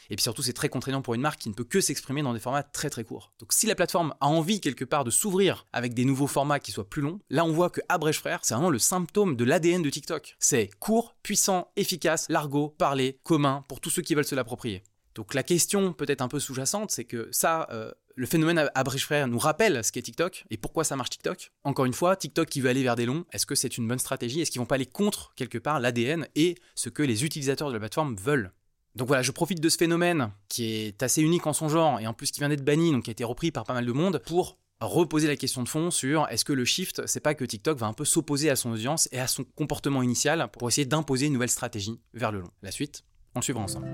Et 0.10 0.16
puis 0.16 0.24
surtout, 0.24 0.42
c'est 0.42 0.54
très 0.54 0.70
contraignant 0.70 1.02
pour 1.02 1.14
une 1.14 1.22
marque 1.22 1.40
qui 1.40 1.50
ne 1.50 1.54
peut 1.54 1.64
que 1.64 1.82
s'exprimer 1.82 2.22
dans 2.22 2.34
des 2.34 2.40
formats 2.40 2.64
très 2.64 2.90
très 2.90 3.04
courts. 3.04 3.34
Donc 3.40 3.54
si 3.54 3.68
la 3.68 3.76
plateforme 3.76 4.14
a 4.20 4.28
envie 4.28 4.62
quelque 4.62 4.86
part 4.86 5.04
de 5.04 5.12
s'ouvrir 5.12 5.66
avec 5.74 5.94
des 5.94 6.06
nouveaux 6.06 6.28
formats 6.28 6.60
qui 6.60 6.72
soient 6.72 6.90
plus 6.90 7.02
longs, 7.02 7.20
là 7.30 7.46
on 7.46 7.52
voit 7.52 7.70
que 7.70 7.82
Abrège 7.90 8.20
Frère, 8.20 8.40
c'est 8.44 8.54
vraiment 8.54 8.70
le 8.70 8.80
symptôme 8.80 9.36
de 9.36 9.44
l'ADN 9.44 9.82
de 9.82 9.90
TikTok. 9.90 10.36
C'est 10.40 10.70
court, 10.80 11.16
puissant, 11.24 11.72
efficace, 11.76 12.28
largo, 12.30 12.70
parler, 12.78 13.20
commun 13.24 13.64
pour 13.68 13.80
tous 13.80 13.90
ceux 13.90 14.02
qui 14.02 14.16
veulent 14.16 14.26
se 14.26 14.36
l'approprier. 14.36 14.84
Donc 15.18 15.34
la 15.34 15.42
question 15.42 15.94
peut-être 15.94 16.22
un 16.22 16.28
peu 16.28 16.40
sous-jacente, 16.40 16.92
c'est 16.92 17.06
que 17.06 17.28
ça, 17.32 17.68
euh, 17.72 17.92
le 18.16 18.28
phénomène 18.28 18.70
Abrège 18.76 19.04
Frère 19.04 19.28
nous 19.28 19.40
rappelle 19.40 19.84
ce 19.84 19.92
qu'est 19.92 20.04
TikTok 20.04 20.46
et 20.52 20.58
pourquoi 20.58 20.84
ça 20.84 20.96
marche 20.96 21.10
TikTok. 21.10 21.52
Encore 21.64 21.86
une 21.86 21.94
fois, 21.94 22.16
TikTok 22.16 22.48
qui 22.48 22.62
veut 22.62 22.70
aller 22.70 22.84
vers 22.84 22.96
des 22.96 23.08
longs, 23.08 23.26
est-ce 23.32 23.48
que 23.48 23.56
c'est 23.56 23.78
une 23.78 23.88
bonne 23.88 23.98
stratégie? 23.98 24.42
Est-ce 24.42 24.52
qu'ils 24.52 24.62
vont 24.62 24.68
pas 24.68 24.76
aller 24.76 24.86
contre 24.86 25.34
quelque 25.36 25.58
part 25.58 25.80
l'ADN 25.80 26.28
et 26.36 26.56
ce 26.76 26.90
que 26.90 27.02
les 27.02 27.26
utilisateurs 27.26 27.70
de 27.70 27.74
la 27.74 27.80
plateforme 27.80 28.16
veulent? 28.16 28.52
Donc 28.98 29.08
voilà, 29.08 29.22
je 29.22 29.32
profite 29.32 29.62
de 29.62 29.70
ce 29.70 29.78
phénomène 29.78 30.32
qui 30.50 30.74
est 30.74 31.04
assez 31.04 31.22
unique 31.22 31.46
en 31.46 31.54
son 31.54 31.70
genre 31.70 32.00
et 32.00 32.08
en 32.08 32.14
plus 32.14 32.32
qui 32.32 32.40
vient 32.40 32.50
d'être 32.50 32.66
banni, 32.66 32.92
donc 32.92 33.04
qui 33.04 33.12
a 33.12 33.14
été 33.14 33.24
repris 33.24 33.52
par 33.52 33.64
pas 33.64 33.74
mal 33.74 33.86
de 33.86 33.92
monde, 33.92 34.22
pour 34.26 34.58
reposer 34.82 35.28
la 35.28 35.36
question 35.36 35.62
de 35.62 35.70
fond 35.70 35.92
sur 35.92 36.28
est-ce 36.30 36.44
que 36.44 36.54
le 36.54 36.66
shift, 36.66 37.06
c'est 37.06 37.20
pas 37.20 37.36
que 37.36 37.46
TikTok 37.46 37.78
va 37.78 37.86
un 37.86 37.94
peu 37.94 38.06
s'opposer 38.06 38.50
à 38.50 38.56
son 38.56 38.72
audience 38.72 39.08
et 39.12 39.20
à 39.20 39.28
son 39.28 39.44
comportement 39.44 40.02
initial 40.02 40.50
pour 40.52 40.68
essayer 40.68 40.86
d'imposer 40.86 41.28
une 41.28 41.34
nouvelle 41.34 41.50
stratégie 41.50 42.00
vers 42.16 42.32
le 42.32 42.40
long. 42.40 42.50
La 42.64 42.72
suite, 42.72 43.04
on 43.36 43.42
suivra 43.42 43.62
ensemble. 43.62 43.88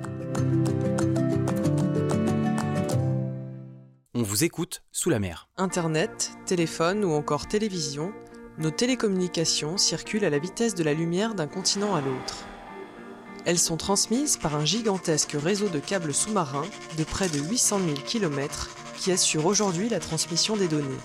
On 4.14 4.24
vous 4.24 4.46
écoute 4.46 4.84
sous 4.94 5.10
la 5.10 5.20
mer. 5.20 5.50
Internet, 5.58 6.32
téléphone 6.46 7.04
ou 7.04 7.12
encore 7.12 7.48
télévision, 7.50 8.14
nos 8.58 8.72
télécommunications 8.72 9.78
circulent 9.78 10.24
à 10.24 10.30
la 10.30 10.40
vitesse 10.40 10.76
de 10.76 10.84
la 10.84 10.94
lumière 10.94 11.36
d'un 11.36 11.48
continent 11.48 11.94
à 11.94 12.00
l'autre. 12.00 12.46
Elles 13.46 13.60
sont 13.60 13.76
transmises 13.76 14.38
par 14.38 14.56
un 14.56 14.64
gigantesque 14.64 15.36
réseau 15.38 15.68
de 15.68 15.80
câbles 15.80 16.14
sous-marins 16.14 16.68
de 16.98 17.04
près 17.04 17.28
de 17.28 17.40
800 17.40 17.80
000 17.80 17.94
km 18.06 18.70
qui 18.98 19.12
assure 19.12 19.46
aujourd'hui 19.46 19.90
la 19.90 20.00
transmission 20.00 20.56
des 20.56 20.70
données. 20.70 20.98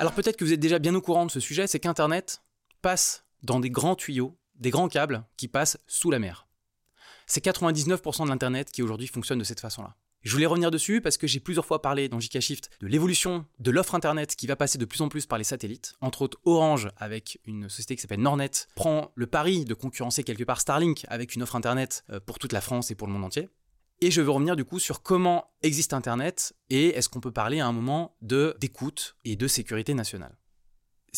Alors 0.00 0.12
peut-être 0.12 0.38
que 0.38 0.44
vous 0.44 0.54
êtes 0.54 0.60
déjà 0.60 0.78
bien 0.78 0.94
au 0.94 1.02
courant 1.02 1.26
de 1.26 1.30
ce 1.30 1.40
sujet, 1.40 1.66
c'est 1.66 1.78
qu'Internet 1.78 2.42
passe 2.80 3.24
dans 3.42 3.60
des 3.60 3.68
grands 3.68 3.94
tuyaux, 3.94 4.38
des 4.54 4.70
grands 4.70 4.88
câbles 4.88 5.24
qui 5.36 5.48
passent 5.48 5.76
sous 5.86 6.10
la 6.10 6.18
mer. 6.18 6.48
C'est 7.26 7.44
99% 7.44 8.24
de 8.24 8.28
l'Internet 8.30 8.70
qui 8.70 8.82
aujourd'hui 8.82 9.08
fonctionne 9.08 9.38
de 9.38 9.44
cette 9.44 9.60
façon-là. 9.60 9.96
Je 10.26 10.32
voulais 10.32 10.46
revenir 10.46 10.72
dessus 10.72 11.00
parce 11.00 11.18
que 11.18 11.28
j'ai 11.28 11.38
plusieurs 11.38 11.64
fois 11.64 11.80
parlé 11.80 12.08
dans 12.08 12.18
JK 12.18 12.40
Shift 12.40 12.70
de 12.80 12.88
l'évolution 12.88 13.46
de 13.60 13.70
l'offre 13.70 13.94
Internet 13.94 14.34
qui 14.34 14.48
va 14.48 14.56
passer 14.56 14.76
de 14.76 14.84
plus 14.84 15.00
en 15.00 15.08
plus 15.08 15.24
par 15.24 15.38
les 15.38 15.44
satellites. 15.44 15.94
Entre 16.00 16.22
autres, 16.22 16.40
Orange, 16.44 16.90
avec 16.96 17.38
une 17.44 17.68
société 17.68 17.94
qui 17.94 18.02
s'appelle 18.02 18.18
Nornet, 18.18 18.50
prend 18.74 19.12
le 19.14 19.28
pari 19.28 19.64
de 19.64 19.72
concurrencer 19.72 20.24
quelque 20.24 20.42
part 20.42 20.60
Starlink 20.60 21.06
avec 21.06 21.36
une 21.36 21.44
offre 21.44 21.54
Internet 21.54 22.02
euh, 22.10 22.18
pour 22.18 22.40
toute 22.40 22.52
la 22.52 22.60
France 22.60 22.90
et 22.90 22.96
pour 22.96 23.06
le 23.06 23.12
monde 23.12 23.22
entier. 23.22 23.48
Et 24.00 24.10
je 24.10 24.20
veux 24.20 24.32
revenir 24.32 24.56
du 24.56 24.64
coup 24.64 24.80
sur 24.80 25.00
comment 25.00 25.52
existe 25.62 25.92
Internet 25.92 26.56
et 26.70 26.88
est-ce 26.88 27.08
qu'on 27.08 27.20
peut 27.20 27.30
parler 27.30 27.60
à 27.60 27.68
un 27.68 27.72
moment 27.72 28.16
de 28.20 28.56
d'écoute 28.58 29.16
et 29.24 29.36
de 29.36 29.46
sécurité 29.46 29.94
nationale. 29.94 30.36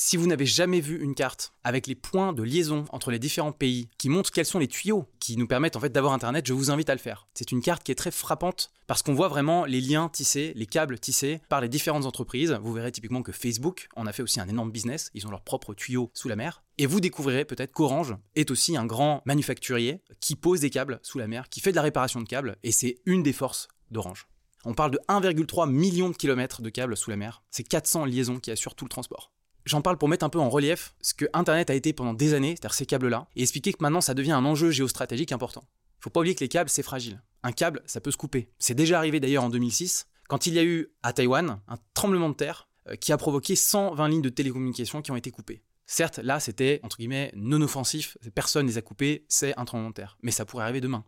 Si 0.00 0.16
vous 0.16 0.28
n'avez 0.28 0.46
jamais 0.46 0.78
vu 0.78 1.02
une 1.02 1.16
carte 1.16 1.52
avec 1.64 1.88
les 1.88 1.96
points 1.96 2.32
de 2.32 2.44
liaison 2.44 2.84
entre 2.92 3.10
les 3.10 3.18
différents 3.18 3.50
pays 3.50 3.88
qui 3.98 4.08
montrent 4.08 4.30
quels 4.30 4.46
sont 4.46 4.60
les 4.60 4.68
tuyaux 4.68 5.08
qui 5.18 5.36
nous 5.36 5.48
permettent 5.48 5.74
en 5.74 5.80
fait 5.80 5.90
d'avoir 5.90 6.12
internet, 6.12 6.46
je 6.46 6.52
vous 6.52 6.70
invite 6.70 6.88
à 6.88 6.94
le 6.94 7.00
faire. 7.00 7.26
C'est 7.34 7.50
une 7.50 7.60
carte 7.60 7.82
qui 7.82 7.90
est 7.90 7.96
très 7.96 8.12
frappante 8.12 8.70
parce 8.86 9.02
qu'on 9.02 9.14
voit 9.14 9.26
vraiment 9.26 9.64
les 9.64 9.80
liens 9.80 10.08
tissés, 10.08 10.52
les 10.54 10.66
câbles 10.66 11.00
tissés 11.00 11.40
par 11.48 11.60
les 11.60 11.68
différentes 11.68 12.06
entreprises. 12.06 12.56
Vous 12.62 12.72
verrez 12.72 12.92
typiquement 12.92 13.22
que 13.22 13.32
Facebook 13.32 13.88
en 13.96 14.06
a 14.06 14.12
fait 14.12 14.22
aussi 14.22 14.38
un 14.38 14.46
énorme 14.46 14.70
business, 14.70 15.10
ils 15.14 15.26
ont 15.26 15.32
leurs 15.32 15.42
propres 15.42 15.74
tuyaux 15.74 16.12
sous 16.14 16.28
la 16.28 16.36
mer. 16.36 16.62
Et 16.78 16.86
vous 16.86 17.00
découvrirez 17.00 17.44
peut-être 17.44 17.72
qu'Orange 17.72 18.14
est 18.36 18.52
aussi 18.52 18.76
un 18.76 18.86
grand 18.86 19.22
manufacturier 19.24 20.00
qui 20.20 20.36
pose 20.36 20.60
des 20.60 20.70
câbles 20.70 21.00
sous 21.02 21.18
la 21.18 21.26
mer, 21.26 21.48
qui 21.48 21.58
fait 21.58 21.72
de 21.72 21.76
la 21.76 21.82
réparation 21.82 22.20
de 22.20 22.28
câbles, 22.28 22.56
et 22.62 22.70
c'est 22.70 23.00
une 23.04 23.24
des 23.24 23.32
forces 23.32 23.66
d'Orange. 23.90 24.28
On 24.64 24.74
parle 24.74 24.92
de 24.92 25.00
1,3 25.08 25.68
million 25.68 26.08
de 26.08 26.16
kilomètres 26.16 26.62
de 26.62 26.70
câbles 26.70 26.96
sous 26.96 27.10
la 27.10 27.16
mer. 27.16 27.42
C'est 27.50 27.64
400 27.64 28.04
liaisons 28.04 28.38
qui 28.38 28.52
assurent 28.52 28.76
tout 28.76 28.84
le 28.84 28.90
transport. 28.90 29.32
J'en 29.68 29.82
parle 29.82 29.98
pour 29.98 30.08
mettre 30.08 30.24
un 30.24 30.30
peu 30.30 30.38
en 30.38 30.48
relief 30.48 30.94
ce 31.02 31.12
que 31.12 31.26
Internet 31.34 31.68
a 31.68 31.74
été 31.74 31.92
pendant 31.92 32.14
des 32.14 32.32
années, 32.32 32.52
c'est-à-dire 32.52 32.72
ces 32.72 32.86
câbles-là, 32.86 33.28
et 33.36 33.42
expliquer 33.42 33.74
que 33.74 33.82
maintenant 33.82 34.00
ça 34.00 34.14
devient 34.14 34.32
un 34.32 34.46
enjeu 34.46 34.70
géostratégique 34.70 35.30
important. 35.30 35.62
Faut 36.00 36.08
pas 36.08 36.20
oublier 36.20 36.34
que 36.34 36.40
les 36.40 36.48
câbles, 36.48 36.70
c'est 36.70 36.82
fragile. 36.82 37.22
Un 37.42 37.52
câble, 37.52 37.82
ça 37.84 38.00
peut 38.00 38.10
se 38.10 38.16
couper. 38.16 38.50
C'est 38.58 38.72
déjà 38.72 38.96
arrivé 38.96 39.20
d'ailleurs 39.20 39.44
en 39.44 39.50
2006, 39.50 40.06
quand 40.26 40.46
il 40.46 40.54
y 40.54 40.58
a 40.58 40.64
eu 40.64 40.88
à 41.02 41.12
Taïwan 41.12 41.60
un 41.68 41.76
tremblement 41.92 42.30
de 42.30 42.34
terre 42.34 42.66
euh, 42.88 42.96
qui 42.96 43.12
a 43.12 43.18
provoqué 43.18 43.56
120 43.56 44.08
lignes 44.08 44.22
de 44.22 44.30
télécommunications 44.30 45.02
qui 45.02 45.10
ont 45.10 45.16
été 45.16 45.30
coupées. 45.30 45.62
Certes, 45.84 46.16
là, 46.16 46.40
c'était, 46.40 46.80
entre 46.82 46.96
guillemets, 46.96 47.30
non 47.36 47.60
offensif, 47.60 48.16
personne 48.34 48.64
ne 48.64 48.70
les 48.70 48.78
a 48.78 48.82
coupées, 48.82 49.26
c'est 49.28 49.54
un 49.58 49.66
tremblement 49.66 49.90
de 49.90 49.96
terre. 49.96 50.16
Mais 50.22 50.30
ça 50.30 50.46
pourrait 50.46 50.64
arriver 50.64 50.80
demain. 50.80 51.04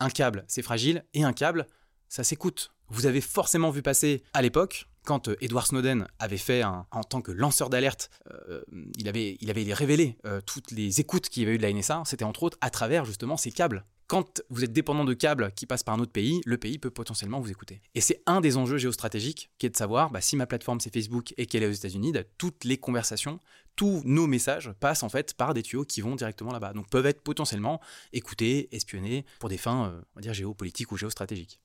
Un 0.00 0.10
câble, 0.10 0.44
c'est 0.48 0.60
fragile, 0.60 1.06
et 1.14 1.24
un 1.24 1.32
câble, 1.32 1.66
ça 2.10 2.24
s'écoute. 2.24 2.74
Vous 2.92 3.06
avez 3.06 3.20
forcément 3.20 3.70
vu 3.70 3.82
passer 3.82 4.22
à 4.34 4.42
l'époque 4.42 4.86
quand 5.04 5.28
euh, 5.28 5.36
Edward 5.40 5.66
Snowden 5.66 6.06
avait 6.18 6.36
fait 6.36 6.62
en 6.64 7.02
tant 7.08 7.22
que 7.22 7.32
lanceur 7.32 7.70
d'alerte, 7.70 8.10
euh, 8.30 8.62
il, 8.98 9.08
avait, 9.08 9.36
il 9.40 9.50
avait 9.50 9.72
révélé 9.72 10.16
euh, 10.26 10.40
toutes 10.44 10.70
les 10.70 11.00
écoutes 11.00 11.28
qu'il 11.28 11.42
y 11.42 11.46
avait 11.46 11.54
eu 11.54 11.58
de 11.58 11.62
la 11.62 11.72
NSA, 11.72 12.02
c'était 12.06 12.24
entre 12.24 12.42
autres 12.44 12.58
à 12.60 12.70
travers 12.70 13.04
justement 13.04 13.36
ces 13.36 13.50
câbles. 13.50 13.84
Quand 14.06 14.42
vous 14.50 14.62
êtes 14.62 14.72
dépendant 14.72 15.04
de 15.04 15.14
câbles 15.14 15.52
qui 15.56 15.64
passent 15.64 15.84
par 15.84 15.94
un 15.94 15.98
autre 15.98 16.12
pays, 16.12 16.42
le 16.44 16.58
pays 16.58 16.78
peut 16.78 16.90
potentiellement 16.90 17.40
vous 17.40 17.50
écouter. 17.50 17.80
Et 17.94 18.02
c'est 18.02 18.22
un 18.26 18.42
des 18.42 18.58
enjeux 18.58 18.76
géostratégiques 18.76 19.50
qui 19.58 19.64
est 19.64 19.70
de 19.70 19.76
savoir 19.76 20.10
bah, 20.10 20.20
si 20.20 20.36
ma 20.36 20.46
plateforme 20.46 20.80
c'est 20.80 20.92
Facebook 20.92 21.32
et 21.38 21.46
qu'elle 21.46 21.62
est 21.62 21.68
aux 21.68 21.72
États-Unis, 21.72 22.12
bah, 22.12 22.22
toutes 22.36 22.64
les 22.64 22.76
conversations, 22.76 23.40
tous 23.74 24.02
nos 24.04 24.26
messages 24.26 24.70
passent 24.80 25.02
en 25.02 25.08
fait 25.08 25.32
par 25.32 25.54
des 25.54 25.62
tuyaux 25.62 25.84
qui 25.84 26.02
vont 26.02 26.14
directement 26.14 26.52
là-bas. 26.52 26.74
Donc 26.74 26.90
peuvent 26.90 27.06
être 27.06 27.22
potentiellement 27.22 27.80
écoutés, 28.12 28.68
espionnés 28.72 29.24
pour 29.40 29.48
des 29.48 29.56
fins, 29.56 29.94
on 30.14 30.16
va 30.16 30.20
dire 30.20 30.34
géopolitiques 30.34 30.92
ou 30.92 30.98
géostratégiques. 30.98 31.58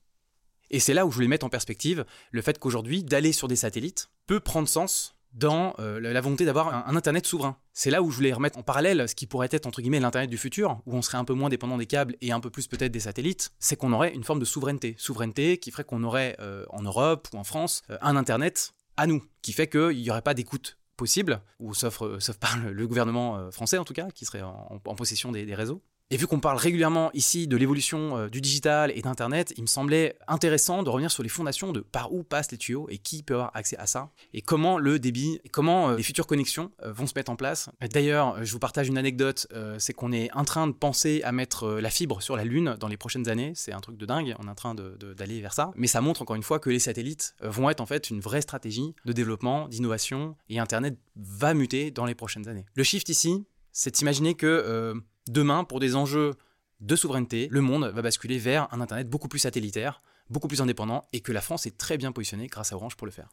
Et 0.70 0.80
c'est 0.80 0.94
là 0.94 1.06
où 1.06 1.12
je 1.12 1.16
voulais 1.16 1.28
mettre 1.28 1.46
en 1.46 1.50
perspective 1.50 2.06
le 2.32 2.42
fait 2.42 2.60
qu'aujourd'hui, 2.60 3.04
d'aller 3.04 3.32
sur 3.32 3.48
des 3.48 3.56
satellites 3.56 4.10
peut 4.26 4.40
prendre 4.40 4.68
sens 4.68 5.18
dans 5.34 5.76
euh, 5.80 6.00
la 6.00 6.20
volonté 6.20 6.46
d'avoir 6.46 6.88
un, 6.88 6.96
Internet 6.96 7.28
souverain. 7.28 7.58
C'est 7.74 7.92
là 7.92 8.02
où 8.02 8.10
je 8.10 8.16
voulais 8.16 8.34
remettre 8.34 8.58
en 8.58 8.64
parallèle 8.64 9.08
ce 9.08 9.14
qui 9.14 9.28
pourrait 9.28 9.50
être, 9.52 9.68
entre 9.68 9.82
guillemets, 9.82 10.00
l'Internet 10.00 10.30
du 10.30 10.38
futur, 10.38 10.82
où 10.86 10.96
on 10.96 11.02
serait 11.02 11.18
un 11.18 11.26
peu 11.26 11.34
moins 11.34 11.50
dépendant 11.50 11.78
des 11.78 11.86
câbles 11.86 12.16
et 12.22 12.32
un 12.32 12.40
peu 12.40 12.50
plus 12.50 12.68
peut-être 12.68 12.92
des 12.92 13.02
satellites, 13.02 13.52
c'est 13.60 13.76
qu'on 13.76 13.94
aurait 13.94 14.14
une 14.14 14.24
forme 14.24 14.40
de 14.40 14.46
souveraineté. 14.46 14.96
Souveraineté 14.98 15.60
qui 15.60 15.70
ferait 15.70 15.84
qu'on 15.84 16.04
aurait 16.04 16.36
euh, 16.40 16.66
en 16.70 16.82
Europe 16.82 17.28
ou 17.34 17.38
en 17.38 17.44
France 17.44 17.84
euh, 17.92 17.98
un 18.02 18.16
Internet 18.16 18.74
à 18.98 19.06
nous, 19.06 19.24
qui 19.44 19.54
fait 19.54 19.68
qu'il 19.68 19.98
n'y 19.98 20.10
aurait 20.10 20.24
pas 20.24 20.34
d'écoute 20.34 20.80
possible, 20.96 21.40
ou 21.60 21.76
sauf, 21.76 22.02
sauf 22.18 22.38
par 22.38 22.58
le, 22.58 22.88
gouvernement 22.88 23.52
français 23.52 23.78
en 23.78 23.86
tout 23.86 23.94
cas, 23.94 24.08
qui 24.10 24.26
serait 24.26 24.42
en, 24.42 24.80
possession 24.96 25.32
des 25.32 25.54
réseaux. 25.54 25.84
Et 26.10 26.16
vu 26.16 26.26
qu'on 26.26 26.40
parle 26.40 26.58
régulièrement 26.58 27.12
ici 27.14 27.50
de 27.50 27.58
l'évolution 27.58 28.18
euh, 28.18 28.30
du 28.30 28.40
digital 28.40 28.94
et 28.96 29.02
d'Internet, 29.02 29.54
il 29.58 29.64
me 29.64 29.68
semblait 29.68 30.18
intéressant 30.30 30.82
de 30.82 30.90
revenir 30.90 31.12
sur 31.12 31.22
les 31.22 31.28
fondations 31.28 31.74
de 31.74 31.82
par 31.82 32.14
où 32.14 32.24
passent 32.24 32.50
les 32.50 32.58
tuyaux 32.58 32.88
et 32.90 32.98
qui 32.98 33.24
peut 33.24 33.34
avoir 33.34 33.52
accès 33.54 33.76
à 33.76 33.88
ça, 33.88 34.10
et 34.34 34.42
comment 34.42 34.78
le 34.78 35.00
débit, 35.00 35.42
comment 35.52 35.90
euh, 35.90 35.98
les 35.98 36.04
futures 36.04 36.26
connexions 36.26 36.72
euh, 36.82 36.94
vont 36.94 37.08
se 37.08 37.14
mettre 37.14 37.30
en 37.30 37.36
place. 37.36 37.70
D'ailleurs, 37.92 38.42
je 38.46 38.50
vous 38.54 38.60
partage 38.60 38.88
une 38.88 38.98
anecdote, 38.98 39.48
c'est 39.80 39.92
qu'on 39.92 40.14
est 40.14 40.32
en 40.34 40.46
train 40.46 40.68
de 40.68 40.72
penser 40.72 41.22
à 41.24 41.34
mettre 41.34 41.68
la 41.80 41.90
fibre 41.90 42.22
sur 42.22 42.38
la 42.38 42.46
Lune 42.46 42.78
dans 42.80 42.88
les 42.88 42.96
prochaines 42.96 43.28
années, 43.28 43.52
c'est 43.56 43.74
un 43.74 43.82
truc 43.82 43.98
de 43.98 44.06
dingue, 44.06 44.34
on 44.40 44.48
est 44.48 44.50
en 44.50 44.56
train 44.56 44.76
d'aller 44.76 45.42
vers 45.42 45.54
ça, 45.54 45.72
mais 45.76 45.88
ça 45.88 46.00
montre 46.00 46.22
encore 46.22 46.36
une 46.36 46.44
fois 46.44 46.60
que 46.60 46.70
les 46.70 46.80
satellites 46.80 47.36
vont 47.42 47.70
être 47.70 47.82
en 47.82 47.86
fait 47.86 48.10
une 48.10 48.22
vraie 48.22 48.42
stratégie 48.42 48.96
de 49.06 49.12
développement, 49.12 49.68
d'innovation, 49.68 50.36
et 50.50 50.60
Internet 50.60 50.98
va 51.16 51.54
muter 51.54 51.92
dans 51.92 52.06
les 52.06 52.16
prochaines 52.16 52.48
années. 52.48 52.66
Le 52.76 52.84
shift 52.84 53.10
ici, 53.10 53.46
c'est 53.72 53.96
d'imaginer 53.96 54.36
que 54.36 55.04
Demain, 55.28 55.64
pour 55.64 55.80
des 55.80 55.96
enjeux 55.96 56.36
de 56.80 56.96
souveraineté, 56.96 57.48
le 57.52 57.62
monde 57.62 57.86
va 57.86 58.02
basculer 58.02 58.38
vers 58.38 58.68
un 58.74 58.82
Internet 58.82 59.10
beaucoup 59.10 59.28
plus 59.28 59.40
satellitaire, 59.40 60.02
beaucoup 60.30 60.48
plus 60.48 60.62
indépendant, 60.62 61.06
et 61.14 61.22
que 61.22 61.32
la 61.32 61.42
France 61.42 61.66
est 61.66 61.78
très 61.78 61.98
bien 61.98 62.12
positionnée 62.12 62.48
grâce 62.48 62.72
à 62.72 62.76
Orange 62.76 62.96
pour 62.96 63.08
le 63.08 63.12
faire. 63.12 63.30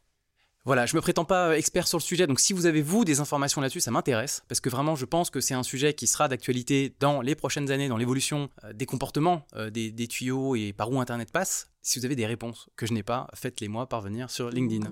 Voilà, 0.67 0.87
je 0.87 0.97
me 0.97 1.03
prétends 1.03 1.27
pas 1.27 1.49
euh, 1.49 1.57
expert 1.57 1.87
sur 1.87 1.99
le 1.99 2.03
sujet, 2.03 2.27
donc 2.27 2.41
si 2.41 2.55
vous 2.55 2.65
avez 2.65 2.81
vous 2.81 3.05
des 3.05 3.21
informations 3.21 3.61
là-dessus, 3.61 3.81
ça 3.81 3.91
m'intéresse, 3.91 4.43
parce 4.49 4.61
que 4.61 4.71
vraiment 4.71 4.95
je 4.97 5.05
pense 5.05 5.29
que 5.29 5.41
c'est 5.41 5.53
un 5.53 5.63
sujet 5.63 5.93
qui 5.93 6.07
sera 6.07 6.27
d'actualité 6.27 6.95
dans 7.01 7.21
les 7.21 7.35
prochaines 7.35 7.71
années, 7.71 7.89
dans 7.89 7.99
l'évolution 7.99 8.49
euh, 8.65 8.73
des 8.73 8.87
comportements 8.87 9.47
euh, 9.57 9.69
des, 9.69 10.09
tuyaux 10.09 10.57
et 10.57 10.73
par 10.73 10.91
où 10.91 10.99
Internet 11.01 11.31
passe. 11.31 11.69
Si 11.83 11.99
vous 11.99 12.07
avez 12.07 12.17
des 12.17 12.25
réponses 12.25 12.71
que 12.77 12.87
je 12.87 12.95
n'ai 12.95 13.03
pas, 13.03 13.29
faites-les 13.35 13.69
moi 13.69 13.87
parvenir 13.91 14.31
sur 14.31 14.49
LinkedIn. 14.49 14.91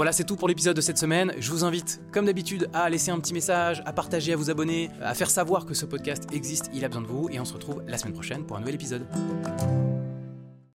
Voilà, 0.00 0.12
c'est 0.12 0.24
tout 0.24 0.36
pour 0.36 0.48
l'épisode 0.48 0.74
de 0.74 0.80
cette 0.80 0.96
semaine. 0.96 1.34
Je 1.38 1.50
vous 1.50 1.62
invite, 1.62 2.00
comme 2.10 2.24
d'habitude, 2.24 2.70
à 2.72 2.88
laisser 2.88 3.10
un 3.10 3.20
petit 3.20 3.34
message, 3.34 3.82
à 3.84 3.92
partager, 3.92 4.32
à 4.32 4.36
vous 4.36 4.48
abonner, 4.48 4.88
à 5.02 5.12
faire 5.12 5.28
savoir 5.28 5.66
que 5.66 5.74
ce 5.74 5.84
podcast 5.84 6.26
existe, 6.32 6.70
il 6.72 6.86
a 6.86 6.88
besoin 6.88 7.02
de 7.02 7.06
vous, 7.06 7.28
et 7.30 7.38
on 7.38 7.44
se 7.44 7.52
retrouve 7.52 7.82
la 7.86 7.98
semaine 7.98 8.14
prochaine 8.14 8.46
pour 8.46 8.56
un 8.56 8.60
nouvel 8.60 8.76
épisode. 8.76 9.06